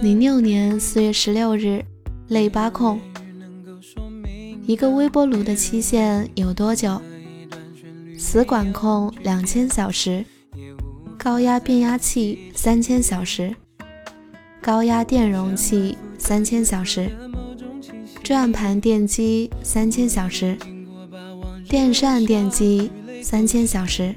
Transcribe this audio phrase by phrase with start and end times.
[0.00, 1.84] 零六年四月十六日，
[2.28, 3.00] 类八控。
[4.64, 7.02] 一个微波炉的期限有多久？
[8.16, 10.24] 磁管控两千小时，
[11.18, 13.52] 高压变压器三千小时，
[14.62, 17.10] 高压电容器三千小时，
[18.22, 20.56] 转盘电机三千小时，
[21.68, 22.88] 电扇电机
[23.20, 24.14] 三千小时，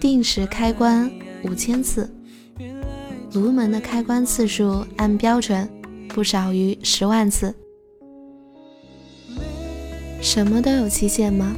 [0.00, 1.10] 定时开关
[1.44, 2.10] 五千次。
[3.32, 5.68] 炉门的开关次数按标准
[6.08, 7.54] 不少于十万次。
[10.22, 11.54] 什么都有期限吗？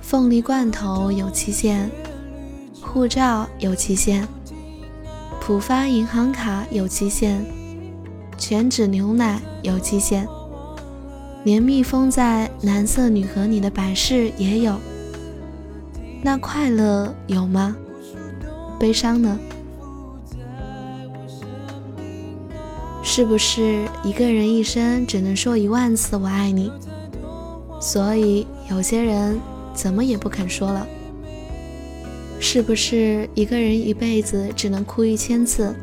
[0.00, 1.90] 凤梨罐头有期限，
[2.80, 4.26] 护照有期限，
[5.40, 7.44] 浦发银行卡有期限，
[8.36, 10.26] 全脂牛奶有期限，
[11.44, 14.76] 连密封在蓝色铝盒里的百事也有。
[16.22, 17.76] 那快乐有吗？
[18.80, 19.38] 悲伤呢？
[23.18, 26.70] 是不是一个人一生只能说一万次我爱你？
[27.80, 29.40] 所以有些人
[29.74, 30.86] 怎么也不肯说了。
[32.38, 35.74] 是不是一个人一辈子只能哭一千次？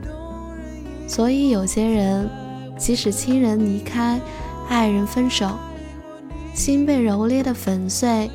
[1.10, 2.30] 所以有些人
[2.78, 4.18] 即使亲人离开，
[4.70, 5.58] 爱人分手，
[6.54, 8.32] 心被揉捏的粉碎，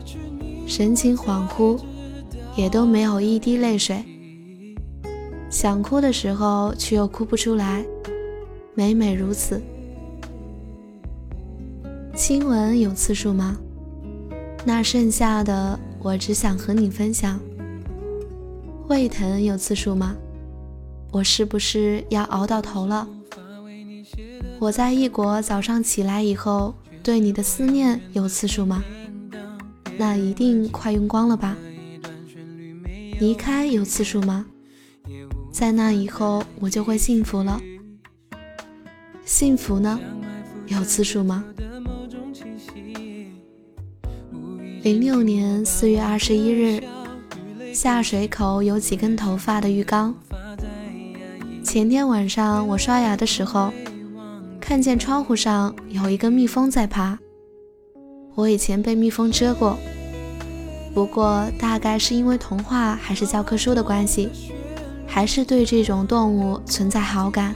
[0.67, 1.81] 神情恍惚，
[2.55, 4.05] 也都没有一滴泪水。
[5.49, 7.83] 想哭的时候却又哭不出来。
[8.75, 9.61] 每每如此，
[12.15, 13.59] 亲吻有次数吗？
[14.65, 17.41] 那剩下的我只想和你分享。
[18.89, 20.15] 胃疼有次数吗？
[21.13, 23.09] 我是不是要熬到头了？
[24.61, 28.85] 我在异国早上起来以后，对你的思念有次数吗？
[29.99, 31.57] 那一定快用光了吧？
[33.19, 34.47] 离开有次数吗？
[35.53, 37.61] 在那以后，我就会幸福了。
[39.31, 39.97] 幸福呢，
[40.67, 41.45] 有次数吗？
[44.83, 46.83] 零六年四月二十一日，
[47.73, 50.13] 下水口有几根头发的浴缸。
[51.63, 53.73] 前天晚上我刷牙的时候，
[54.61, 57.17] 看见窗户上有一个蜜蜂在爬。
[58.35, 59.79] 我以前被蜜蜂蛰过，
[60.93, 64.29] 不过大概是因为童话还是教科书的关系，
[65.07, 67.55] 还是对这种动物存在好感。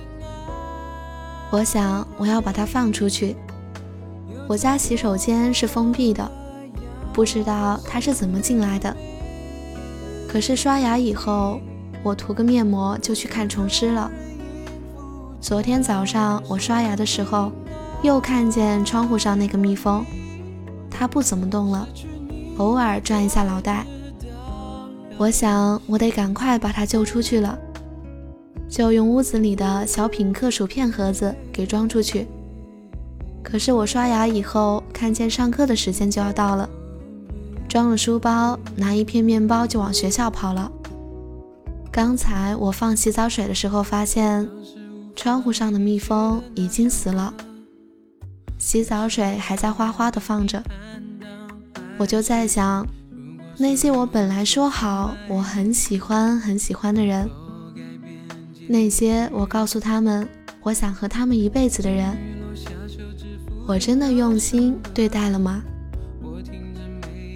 [1.55, 3.37] 我想，我要把它放出去。
[4.49, 6.29] 我家洗手间是封闭的，
[7.13, 8.97] 不知道它是怎么进来的。
[10.29, 11.61] 可是刷牙以后，
[12.03, 14.11] 我涂个面膜就去看虫师了。
[15.41, 17.53] 昨天早上我刷牙的时候，
[18.03, 20.05] 又看见窗户上那个蜜蜂，
[20.91, 21.89] 它不怎么动了，
[22.57, 23.87] 偶尔转一下脑袋。
[25.17, 27.57] 我想，我得赶快把它救出去了。
[28.75, 32.27] 就用屋子里的小品客薯片盒子给装出去。
[33.41, 36.69] 可是我刷牙以后，看见上课的时间就要到了，
[37.69, 40.69] 装了书包，拿一片面包就往学校跑了。
[41.93, 44.45] 刚才我放洗澡水的时候，发现
[45.15, 47.33] 窗户上的蜜蜂已经死了，
[48.59, 50.61] 洗澡水还在哗哗的放着。
[51.97, 52.85] 我就在想，
[53.57, 57.31] 那些我本来说好我很喜欢很喜欢的人。
[58.67, 60.27] 那些我告诉他们，
[60.63, 62.17] 我想和他们一辈子的人，
[63.67, 65.63] 我真的用心对待了吗？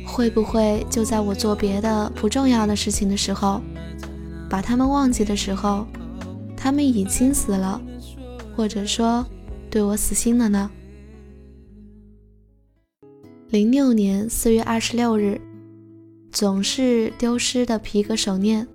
[0.06, 3.61] 会不会就在我做别的不重要的事情的时候，
[4.49, 5.87] 把他们忘记的时候，
[6.56, 7.81] 他们已经死了，
[8.56, 9.25] 或者说
[9.71, 10.71] 对我死心了呢？
[13.50, 15.41] 零六年四月二十六日，
[16.33, 18.66] 总是丢失的皮革手链。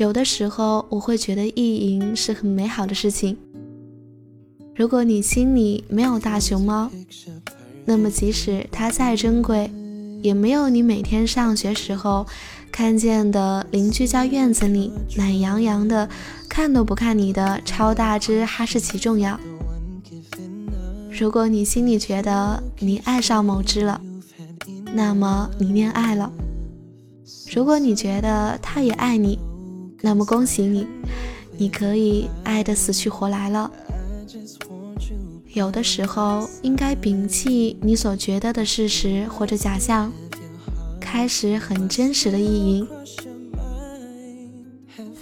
[0.00, 3.36] 有的时候，我会觉得意淫是很美好的事情。
[4.74, 6.90] 如果你心里没有大熊猫，
[7.84, 9.70] 那么即使它再珍贵，
[10.22, 12.26] 也没有你每天上学时候
[12.72, 16.08] 看见的邻居家院子里懒洋洋的、
[16.48, 19.38] 看都不看你的超大只哈士奇重要。
[21.10, 24.00] 如果你心里觉得你爱上某只了，
[24.94, 26.32] 那么你恋爱了。
[27.54, 29.38] 如果你觉得它也爱你，
[30.02, 30.86] 那么恭喜你，
[31.58, 33.70] 你可以爱的死去活来了。
[35.52, 40.12] 有的时候应该摒弃你所觉得的事实或者假象，
[41.00, 42.88] 开始很真实的意淫。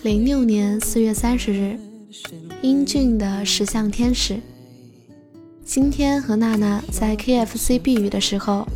[0.03, 1.79] 零六年四月三十日，
[2.63, 4.39] 英俊的石像天使。
[5.65, 8.67] 今天和娜娜在 KFC 避雨的时候，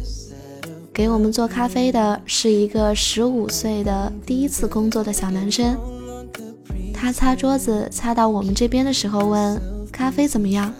[0.94, 5.74] 给我们做咖啡的是一个十五岁的第一次工作的小男生。
[6.92, 9.60] 他擦桌子擦到我们这边的时候问
[9.90, 10.72] ：“咖啡怎么样？”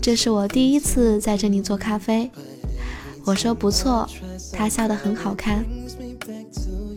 [0.00, 2.30] 这是我第一次在这里做咖啡。
[3.26, 4.08] 我说不错，
[4.52, 5.64] 他笑得很好看。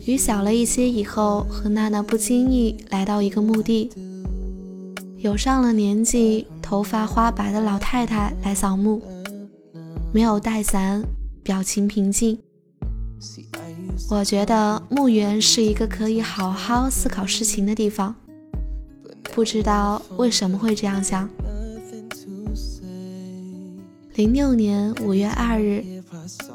[0.06, 3.90] 雨小了一些以后，和娜娜不经意来到一个墓地，
[5.18, 9.02] 有上了年纪、头发花白的老太太来扫墓，
[10.12, 11.04] 没有带伞，
[11.50, 12.38] 表情平静。
[14.08, 18.14] 我觉得墓园是一个可以好好思考事情的地方，
[19.34, 21.28] 不知道为什么会这样想。
[24.14, 25.84] 零六年五月二日，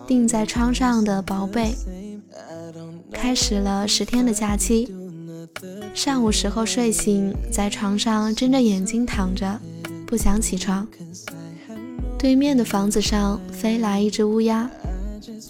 [0.07, 1.75] 钉在窗上的宝贝。
[3.11, 4.95] 开始了十天的假期。
[5.93, 9.59] 上午时候睡醒，在床上睁着眼睛躺着，
[10.07, 10.87] 不想起床。
[12.17, 14.69] 对面的房子上飞来一只乌鸦，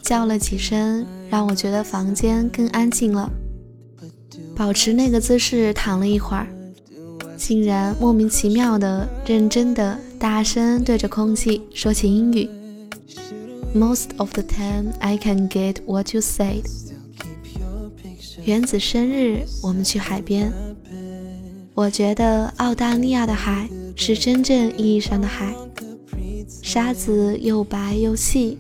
[0.02, 3.30] 叫了几声，让我觉得房间更安静了。
[4.56, 6.48] 保持那个姿势躺了一会儿，
[7.38, 12.50] 竟然莫名其妙的、认真的、大声对着空气说起英语。
[13.74, 16.64] Most of the time, I can get what you said.
[18.46, 20.54] 原子生日，我们去海边。
[21.74, 25.54] 我觉得澳大利亚的海是真正意义上的海，
[26.62, 28.58] 沙子又白又细，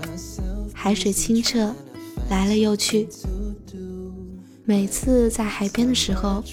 [0.86, 1.74] 海水清澈，
[2.30, 3.08] 来了又去。
[4.66, 6.44] 每次在海边的时候，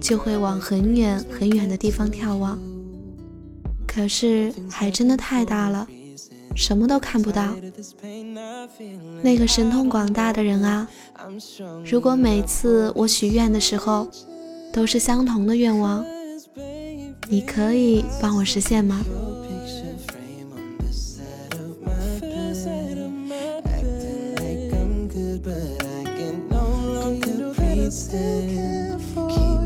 [0.00, 2.58] 就会往很远很远的地方眺望。
[3.86, 5.86] 可是海真的太大了，
[6.54, 7.54] 什么都看不到。
[9.20, 10.88] 那个神通广大的人啊！
[11.84, 14.08] 如果每次我许愿的时候
[14.72, 16.02] 都是相同的愿望，
[17.28, 19.04] 你可以帮我实现吗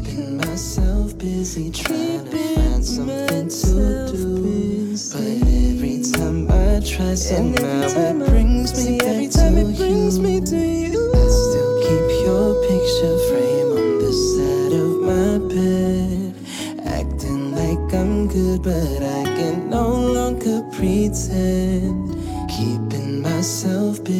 [0.04, 4.96] Keeping myself busy trying to find something to do.
[5.12, 9.19] But every time I try, somehow it brings me back.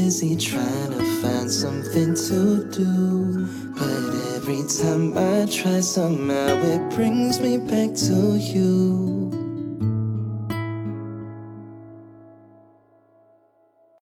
[0.05, 3.47] Busy trying to find something to do.
[3.79, 9.40] But every time I try, somehow it brings me back to you.